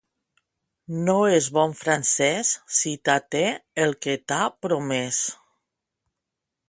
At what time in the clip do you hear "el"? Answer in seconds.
3.85-3.95